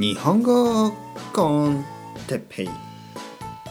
[0.00, 0.90] 日本語
[1.34, 1.84] コン
[2.26, 2.70] テッペイ。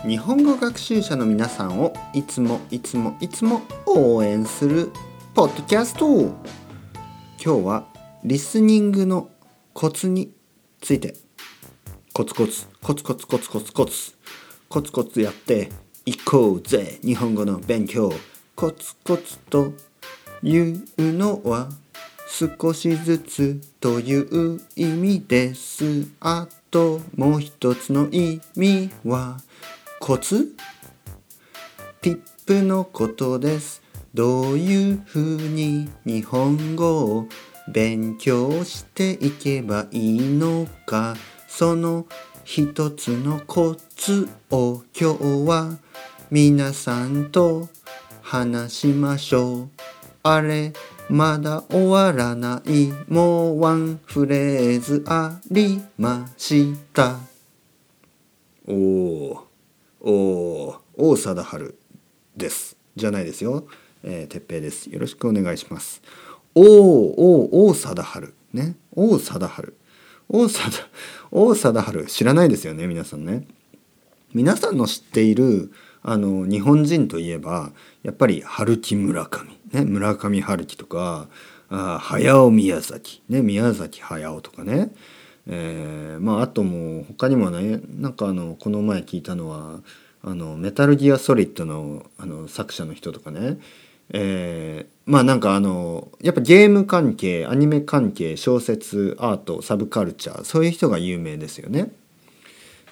[0.07, 4.91] 日本語学習者の皆さんをいつもいつもいつも応援する
[5.33, 6.07] ポッドキャスト。
[6.15, 6.35] 今
[7.43, 7.87] 日は
[8.23, 9.31] リスニングの
[9.73, 10.31] コツに
[10.81, 11.15] ついて
[12.13, 14.15] コツコツコツコツコツコツコツ
[14.69, 15.71] コツコツやって
[16.05, 16.99] いこうぜ。
[17.03, 18.13] 日本語の勉強
[18.55, 19.73] コツコツと
[20.43, 21.69] いうのは
[22.31, 26.07] 少しずつという意味です。
[26.19, 29.41] あともう一つの意味は
[29.99, 30.55] コツ？
[32.01, 33.81] ティップのことです。
[34.13, 37.27] どういうふうに日本語を
[37.67, 41.15] 勉強していけばいいのか
[41.47, 42.07] その
[42.43, 45.77] 一つのコツを今日は
[46.31, 47.69] 皆さんと
[48.21, 49.69] 話しましょう。
[50.23, 50.73] あれ？
[51.09, 52.93] まだ終わらない。
[53.07, 57.17] もうワンフレーズありました。
[58.67, 59.47] おお
[60.01, 61.73] お王貞治
[62.37, 62.77] です。
[62.95, 63.67] じゃないですよ。
[64.03, 64.85] えー、てっぺいです。
[64.91, 66.03] よろしくお願いします。
[66.53, 68.75] おお王貞治ね。
[68.95, 69.73] 王貞治。
[70.29, 70.87] 王貞
[71.31, 72.05] 王貞治。
[72.05, 73.47] 知らないですよね皆さんね。
[74.35, 75.71] 皆さんの知っている
[76.03, 77.71] あの日本人といえば
[78.03, 81.27] やっぱり春木村上、ね、村上春樹とか
[81.69, 84.91] あ早尾宮崎、ね、宮崎駿とかね、
[85.47, 89.79] えーまあ、あともう他にもねなんかあのこの前聞いたのは
[90.23, 93.57] あのメタルギアソリッドのあの作者の人とかね、
[94.11, 101.91] えー、まあなんかあのやっぱゲーム関係アニメ関係小説アートサブカルチャーそういう人が有名ですよね。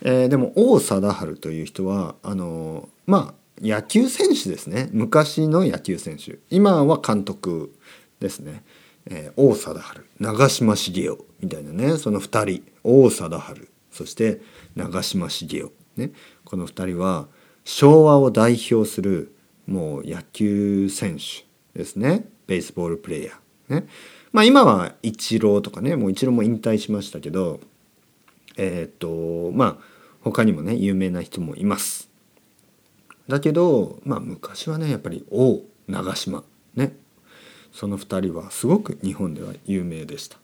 [0.02, 4.90] えー、でも王貞治という人はあのまあ野球選手ですね。
[4.92, 6.40] 昔の野球選手。
[6.50, 7.74] 今は監督
[8.20, 8.64] ですね、
[9.06, 10.02] えー、王貞治。
[10.20, 11.18] 長嶋茂雄。
[11.40, 11.98] みたいなね。
[11.98, 12.64] その2人。
[12.84, 13.68] 王貞治。
[13.92, 14.42] そして
[14.76, 15.72] 長嶋茂雄。
[15.96, 16.12] ね。
[16.46, 17.28] この2人は
[17.66, 19.36] 昭和を代表する
[19.66, 21.46] もう野球選手
[21.78, 22.30] ですね。
[22.46, 23.82] ベースボールプレーヤー。
[23.82, 23.88] ね。
[24.32, 25.96] まあ今はイチローとかね。
[25.96, 27.60] もうイチローも引退しましたけど
[28.56, 29.78] えっ、とまあ
[30.22, 32.07] 他にもね有名な人もいます。
[33.28, 36.44] だけどまあ昔はねやっぱり王長島
[36.76, 36.96] ね
[37.72, 40.38] その2人はすごく日本では有名でした。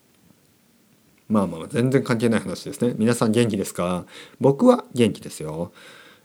[1.29, 2.93] まあまあ全然関係ない話ですね。
[2.97, 4.05] 皆さん元気ですか？
[4.39, 5.71] 僕は元気ですよ。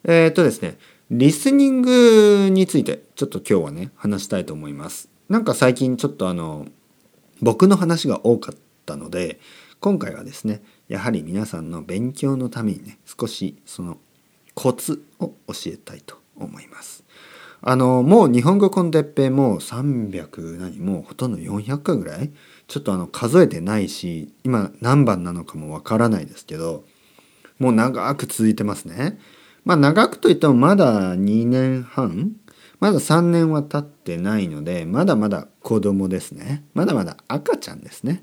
[0.04, 0.78] えっ、とですね
[1.10, 5.08] リスニングについてちょっと今日はね話したいと思います。
[5.28, 6.66] なんか最近ちょっとあの
[7.40, 8.54] 僕の話が多かっ
[8.84, 9.40] たので
[9.80, 13.98] 今回はですねやはり皆さんの勉強のためにね少しその
[14.54, 17.04] コツを教えたいと思います。
[17.60, 22.30] あのもう日本語コンテッペも300何もうほとんど400回ぐらい
[22.68, 26.84] ちょっとあの数えてないし今何番なのかもわからないですけど
[27.58, 29.18] もう長く続いてますね。
[29.64, 32.36] まあ長くといってもまだ2年半
[32.78, 38.22] まだ3年は経ってないのでまだまだ子供ですねまだまだ赤ちゃんですね。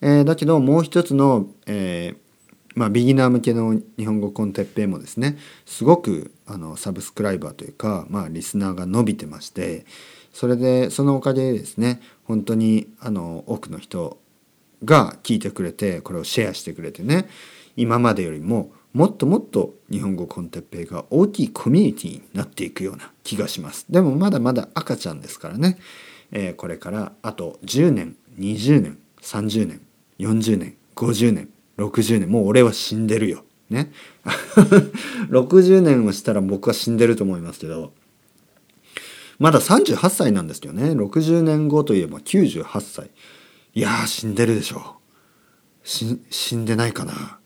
[0.00, 2.23] えー、だけどもう一つの、えー
[2.74, 9.86] まあ、ビギナー向けの日本語コンテッペイもですねすごくあのサブスクライバーというか、まあ、リスナーが伸びてまして
[10.32, 14.18] それでそのおかげでですね本当にあの多くの人
[14.84, 17.28] が聞いてくれてこれをシェアしてくれてね
[17.76, 23.86] 今までよりももっともっと日本語コンテッペイが大きいコミュニティになっていくような気がします。
[23.90, 25.78] でもまだまだ赤ちゃんですからね、
[26.30, 29.80] えー、これからあと10年20年30年
[30.20, 31.48] 40年50年
[31.78, 33.44] 60年もう俺は死んでるよ。
[33.70, 33.92] ね。
[35.30, 37.92] 60年をしたら僕は死んでると思いますけど。
[39.38, 40.92] まだ38歳なんですよね。
[40.92, 43.10] 60年後といえば98歳。
[43.74, 44.96] いやー死んでるでしょ。
[45.82, 47.38] し死んでないかな。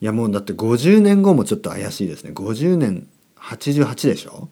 [0.00, 2.30] いやもうだって50年後もちょっと怪しいですね。
[2.32, 4.48] 50年88でしょ。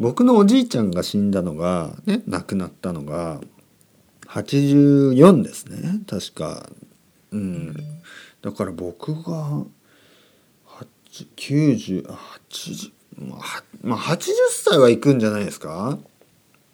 [0.00, 3.40] 僕のおじいちゃんが死んだのがね亡くなったのが
[4.26, 6.00] 84ですね。
[6.08, 6.68] 確か。
[7.34, 7.74] うん。
[8.42, 9.64] だから僕が
[11.36, 12.92] 9080
[13.22, 15.98] まあ、80歳はいくんじゃないですか？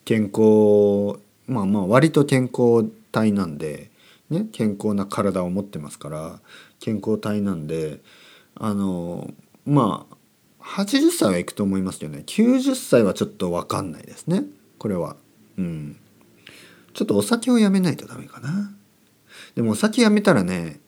[0.04, 3.90] 健康まあまあ割と健康体なんで、
[4.30, 6.40] ね、健康な体を持ってますから
[6.78, 8.00] 健康体なんで
[8.54, 9.30] あの
[9.66, 14.44] まあ80歳はいくと思いますよね90歳はちょっと分かんないですね
[14.78, 15.16] これは。
[15.58, 15.96] うん。
[16.94, 18.72] ちょっとお酒をやめないとダメかな。
[19.54, 20.80] でもお酒やめたらね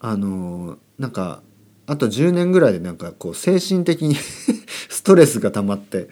[0.00, 1.42] あのなんか
[1.86, 4.14] あと10年ぐらいでなんかこう精神的に
[4.88, 6.08] ストレスが溜まって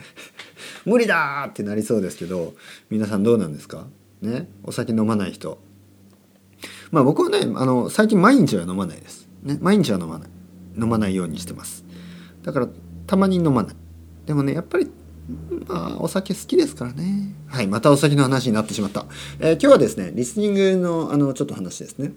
[0.84, 2.54] 無理だってなりそうですけど
[2.90, 3.86] 皆さんどうなんですか？
[4.22, 4.48] ね？
[4.64, 5.58] お酒飲まない人。
[6.90, 10.28] まあ僕はねあの最近毎日は飲まないです、ね、毎日は飲まない。
[10.80, 11.84] 飲まないようにしてます。
[12.42, 12.68] だから
[13.06, 13.76] たまに飲まない。
[14.26, 14.88] でもねやっぱり
[15.66, 17.34] まあお酒好きですからね。
[17.48, 19.06] はいまたお酒の話になってしまった、
[19.38, 22.12] えー今日はですねリスニングのあのちょっと話ですね。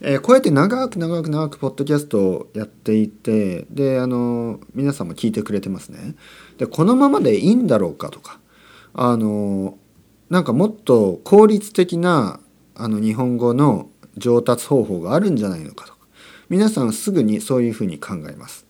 [0.00, 6.14] えーこうやって長く長く長くポッドキャストをやっていてであの皆さんも聞いてくれてますね。
[6.58, 8.40] でこのままでいいんだろうかとか
[8.94, 9.78] あの
[10.30, 12.40] なんかもっと効率的な
[12.74, 15.98] あの日本語の上達方法があるんじゃないのかとか
[16.48, 18.66] 皆さんすぐにそういうふうに考えます。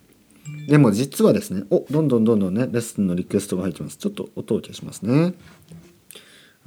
[0.66, 3.96] でも実はですねおどんどんどんどんねレッスンのリクエストが入ってます。
[3.96, 5.34] ちょっと音を消しますね。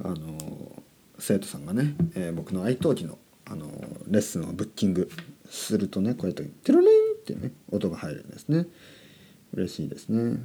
[0.02, 0.82] あの
[1.18, 3.66] 生徒さんがね、えー僕の愛登記のあの
[4.08, 5.10] レッスンをブッキング
[5.48, 6.90] するとねこうやって「テロリン」
[7.20, 8.66] ってね音が入るんですね。
[9.54, 10.40] 嬉しいですね。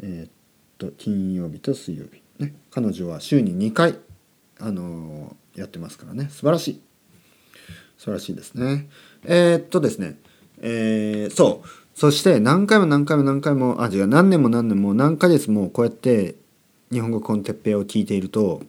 [0.00, 0.30] えーっ
[0.78, 2.22] と金曜日と水曜日。
[2.38, 3.98] ね彼女は週に2回
[4.58, 6.28] あのやってますからね。
[6.30, 6.80] 素晴らしい。
[7.98, 8.88] 素晴らしいですね。
[9.24, 10.18] えーっとですね
[10.58, 11.68] えーそう。
[11.94, 16.34] そして何回も何回も何回もあ違う何年も何年も何ヶ月もこうやって
[16.90, 18.62] 日本語コンテッペイを聞いていると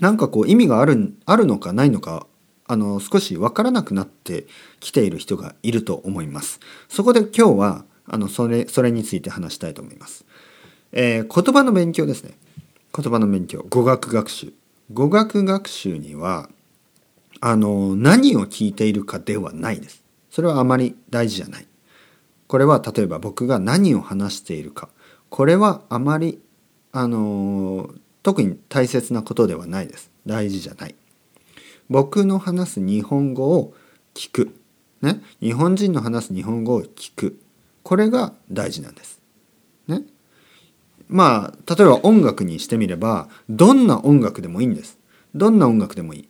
[0.00, 2.26] なんかこう意味があるあるのかないのか
[2.68, 4.46] あの少し分からなくなって
[4.80, 6.60] きている人がいると思います。
[6.88, 10.24] そこで今日はあのそれそれについて話したいと思います。
[10.92, 12.36] えー言葉の勉強ですね。
[12.96, 14.52] 言葉の勉強語学学習
[14.92, 16.48] 語学学習には
[17.40, 20.02] あの何を聞いているかではないです。
[20.30, 21.66] それはあまり大事じゃない。
[22.48, 24.88] これは例えば僕が何を話しているか。
[25.30, 26.40] これはあまり
[26.92, 27.90] あの
[28.22, 30.10] 特に大切なことではないです。
[30.26, 30.94] 大事じゃない。
[31.88, 33.74] 僕の話す日本語を
[34.14, 34.56] 聞く。
[35.02, 35.20] ね？
[35.40, 37.38] 日本人の話す日本語を聞く。
[37.82, 39.20] これが大事なんです。
[39.86, 40.02] ね？
[41.08, 44.98] まあ例えば音楽にしてみればどんな音楽でもいいんです。
[45.34, 46.28] どんな音楽でもいい。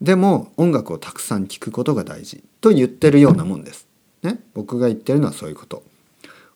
[0.00, 3.86] でも音楽をたくさん聴くことが大事と言ってるようなもんです。
[4.22, 5.82] ね僕が言ってるのはそういうこと。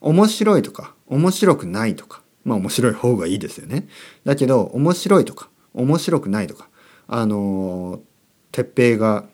[0.00, 2.22] 面白いとか面白くないとか。
[2.44, 3.88] まあ面白い方がいいですよね。
[4.24, 6.68] だけど面白いとか面白くないとか。
[7.06, 8.00] あの
[8.52, 9.24] 鉄平が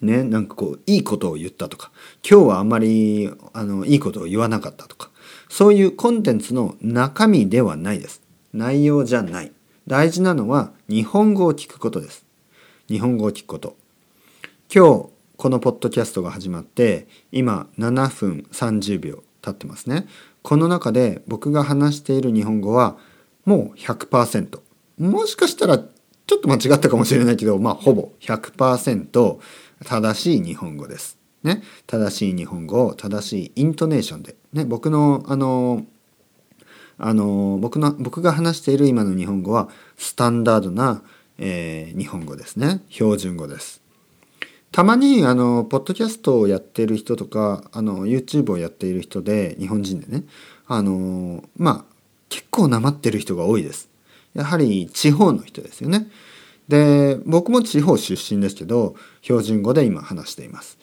[0.00, 1.90] ねなんかこういいことを言ったとか。
[2.28, 5.10] 今日はあんまりあのいいことを言わなかったとか。
[5.48, 8.22] そういうコンテンツの中身ではないです。
[8.54, 9.52] 内容じゃない。
[9.86, 12.24] 大事なのは日本語を聞くことです。
[12.88, 13.76] 日本語を聞くこと。
[14.74, 15.10] 今日
[15.42, 20.06] このポッドキャストが始まって今7分30秒経ってますね。
[20.42, 22.96] この中で僕が話している日本語は
[23.44, 24.60] もう100%
[24.98, 29.38] もしかしたらちょっと間違ったかもしれないけどまあほぼ100%
[29.84, 31.18] 正しい日本語です。
[31.42, 35.84] ね、正しい日本語を正しいイントネーションで、ね、僕のあの
[36.98, 41.02] あの僕の僕が話している今の日本語はスタンダードな、
[41.38, 42.82] えー日本語ですね。
[42.90, 43.81] 標準語です。
[44.72, 50.24] たまにあのポッドキャストをやってる人とかあの YouTube をやっている人で日本人でね
[50.66, 51.94] あのまあ
[52.30, 53.90] 結構なまってる人が多いです。
[54.32, 56.08] やはり地方の人ですよね。
[56.68, 60.78] で僕も地方出身ですけど標準語で今話しています。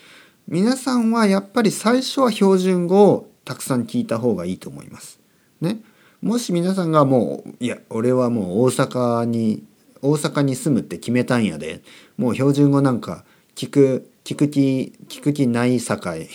[0.48, 5.20] 皆さんはやっぱり最初は標準語をたくさん聞いた方がいいと思います。
[5.62, 5.82] ね。
[6.22, 9.64] もし皆さんがもういや俺はもう大阪に
[10.04, 11.82] 大阪に住むって決めたんやで
[12.18, 13.26] もう標準語なんか
[13.60, 16.22] 聞く聞く気聞く気ないさかい。
[16.22, 16.28] み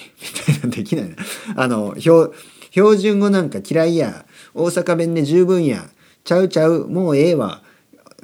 [0.61, 1.17] たいなできないな。
[1.57, 2.35] あの標
[2.71, 4.27] 標準語なんか嫌いや。
[4.53, 5.89] 大阪弁で十分や。
[6.23, 6.87] ちゃうちゃう。
[6.87, 7.63] もうええわ。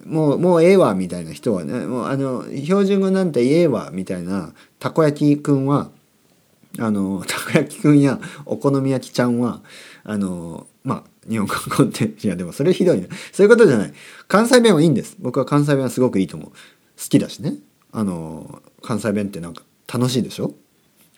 [0.04, 0.94] もうもうええわ。
[0.94, 1.86] みたいな人はね。
[1.86, 3.88] もうあの標準語なんてええわ。
[3.90, 4.52] みたいな。
[4.78, 5.90] たこ焼きくんは。
[6.78, 8.20] あのたこ焼きくんや。
[8.44, 9.62] お好み焼きちゃんは。
[10.04, 13.08] あのまあ日本語コンテいやでもそれひどいね。
[13.32, 13.92] そういうことじゃない。
[14.28, 15.16] 関西弁はいいんです。
[15.18, 16.50] 僕は関西弁はすごくいいと思う。
[16.50, 16.54] 好
[17.08, 17.54] きだしね。
[17.92, 20.54] あの関西弁ってなんか楽しいでしょ？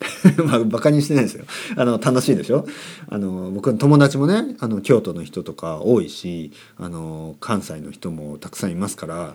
[0.47, 1.45] まあバカにしてないですよ。
[1.76, 2.67] あの楽しいでしょ？
[3.09, 9.35] あの僕の友達もねあの京都の人とか多いしあの関西の人もたくさんいますから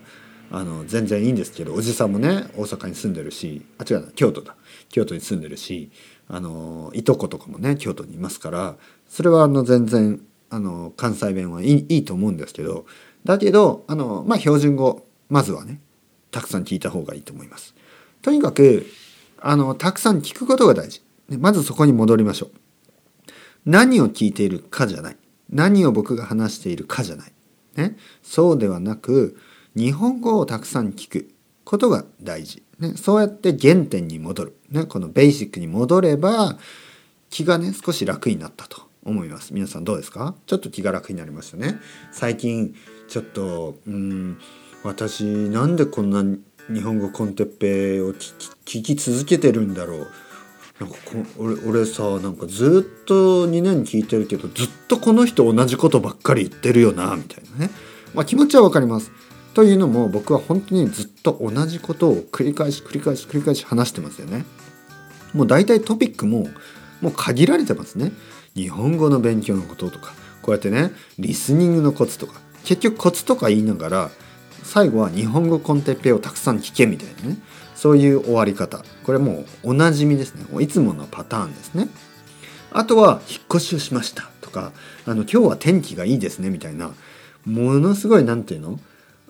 [0.51, 4.55] あの全然いいんですけどおじさんもね大阪に住んでるしあ違うな京都だ。
[4.89, 5.89] 京都に住んでるし
[6.27, 8.75] あのいとことかもね京都にいますから
[9.07, 12.85] それはあの全然あの関西弁はいいいいと思うんですけど
[13.25, 15.79] だけどあのまあ標準語まずはね
[16.37, 17.73] たくさん聞いた方がいいと思います。
[18.21, 18.85] とにかく
[19.39, 21.01] あのたくさん聞くことが大事。
[21.39, 22.51] まずそこに戻りましょ
[23.25, 23.31] う。
[23.65, 25.17] 何を聞いているかじゃない。
[25.49, 27.33] 何を僕が話しているかじゃない。
[27.75, 29.35] ね、そうではなく
[29.75, 31.31] 日本語をたくさん聞く
[31.63, 32.61] ことが大事。
[32.77, 34.55] ね、そうやって原点に戻る。
[34.69, 36.59] ね、このベーシックに戻れば
[37.31, 39.55] 気がね少し楽になったと思います。
[39.55, 40.35] 皆さんどうですか？
[40.45, 41.79] ちょっと気が楽になりましたね。
[42.11, 42.75] 最近
[43.07, 44.37] ちょっとうん
[44.83, 46.23] 私なんでこんな
[46.73, 50.07] 日本語コンテッペを聞き続けてるんだろう
[50.79, 57.71] なんかこ俺俺さなんかずっと2年聞いてるけどずっとこの人同じことばっかり言ってるよなみたいなね、
[58.13, 59.11] まあ、気持ちはわかります。
[59.55, 64.45] というのも僕は本当にずっと同じことを繰り返し繰り返し繰り返し話してますよね。
[65.33, 66.47] もう大体トピックも
[67.01, 68.11] もう限られてますね。
[68.55, 74.11] 日本語の勉強のこととかこうやってねリスニングのコツとか結局コツとか言いながら
[74.67, 77.37] 最後は日本語コンテッペをたくさん聞けみたいなね。
[77.73, 78.83] そういう終わり方。
[79.03, 80.45] これもうおなじみですね。
[80.61, 81.87] いつものパターンですね。
[82.71, 84.73] あとは引っ越しをしましたとか
[85.05, 86.91] あの今日は天気がいいですねみたいな
[87.45, 88.79] ものすごい何て言うの？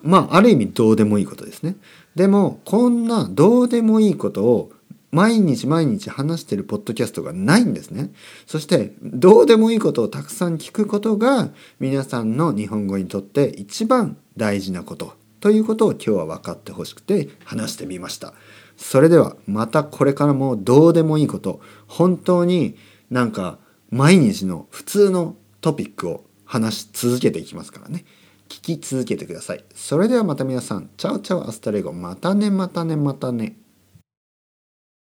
[0.02, 1.76] まあある意味どうでもいいことですね。
[2.16, 4.72] でもこんなどうでもいいことを
[5.12, 8.10] 毎日毎日話してるポッドキャストがないんですね。
[8.46, 15.17] そしてどうでもいいことをたくさん聞くことが皆さんの日本語にとって一番大事なこと。
[15.40, 18.34] ということを今日は分かってほしくて話してみました。
[18.76, 22.76] それではまたこれからもどうでもいいこと本当に
[23.10, 23.58] なんか
[23.90, 28.04] 毎日の普通のトピックを話し続けていきますからね。
[28.48, 29.64] 聞き続けてください。
[29.74, 30.90] それではまた皆さん。
[30.96, 31.92] Chao chao hasta luego。
[31.92, 33.56] またねまたねまたね。